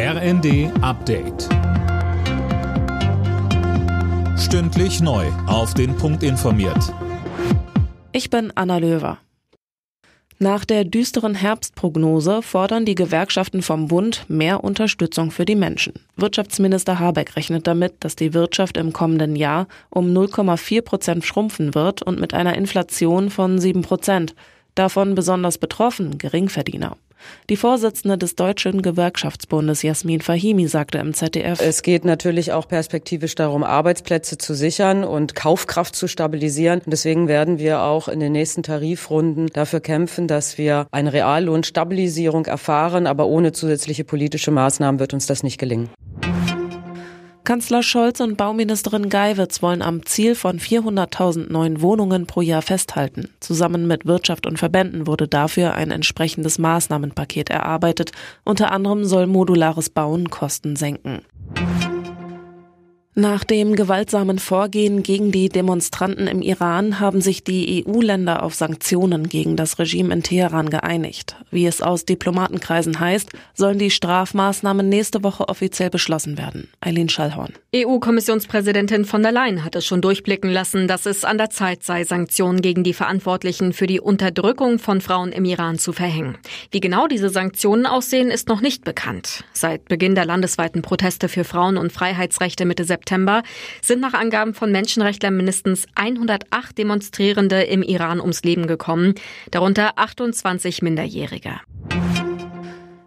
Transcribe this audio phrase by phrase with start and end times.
[0.00, 1.48] RND Update.
[4.38, 5.26] Stündlich neu.
[5.48, 6.94] Auf den Punkt informiert.
[8.12, 9.18] Ich bin Anna Löwer.
[10.38, 15.94] Nach der düsteren Herbstprognose fordern die Gewerkschaften vom Bund mehr Unterstützung für die Menschen.
[16.14, 22.02] Wirtschaftsminister Habeck rechnet damit, dass die Wirtschaft im kommenden Jahr um 0,4 Prozent schrumpfen wird
[22.02, 24.36] und mit einer Inflation von 7 Prozent.
[24.76, 26.96] Davon besonders betroffen Geringverdiener.
[27.50, 33.34] Die Vorsitzende des Deutschen Gewerkschaftsbundes Jasmin Fahimi sagte im ZDF, es geht natürlich auch perspektivisch
[33.34, 36.82] darum, Arbeitsplätze zu sichern und Kaufkraft zu stabilisieren.
[36.86, 43.06] Deswegen werden wir auch in den nächsten Tarifrunden dafür kämpfen, dass wir eine Reallohnstabilisierung erfahren.
[43.06, 45.90] Aber ohne zusätzliche politische Maßnahmen wird uns das nicht gelingen.
[47.48, 53.30] Kanzler Scholz und Bauministerin Geiwitz wollen am Ziel von 400.000 neuen Wohnungen pro Jahr festhalten.
[53.40, 58.12] Zusammen mit Wirtschaft und Verbänden wurde dafür ein entsprechendes Maßnahmenpaket erarbeitet.
[58.44, 61.22] Unter anderem soll modulares Bauen Kosten senken.
[63.20, 69.28] Nach dem gewaltsamen Vorgehen gegen die Demonstranten im Iran haben sich die EU-Länder auf Sanktionen
[69.28, 71.34] gegen das Regime in Teheran geeinigt.
[71.50, 76.68] Wie es aus Diplomatenkreisen heißt, sollen die Strafmaßnahmen nächste Woche offiziell beschlossen werden.
[76.80, 77.54] Eileen Schallhorn.
[77.74, 82.04] EU-Kommissionspräsidentin von der Leyen hat es schon durchblicken lassen, dass es an der Zeit sei,
[82.04, 86.38] Sanktionen gegen die Verantwortlichen für die Unterdrückung von Frauen im Iran zu verhängen.
[86.70, 89.42] Wie genau diese Sanktionen aussehen, ist noch nicht bekannt.
[89.52, 93.42] Seit Beginn der landesweiten Proteste für Frauen- und Freiheitsrechte Mitte September September
[93.80, 99.14] sind nach Angaben von Menschenrechtlern mindestens 108 Demonstrierende im Iran ums Leben gekommen,
[99.50, 101.52] darunter 28 Minderjährige.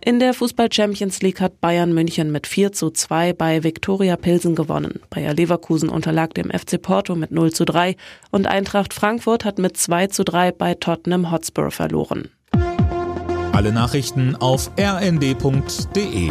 [0.00, 4.54] In der Fußball Champions League hat Bayern München mit 4 zu 2 bei Viktoria Pilsen
[4.54, 5.00] gewonnen.
[5.10, 7.96] Bayer Leverkusen unterlag dem FC Porto mit 0 zu 3
[8.30, 12.30] und Eintracht Frankfurt hat mit 2 zu 3 bei Tottenham Hotspur verloren.
[13.52, 16.30] Alle Nachrichten auf rnd.de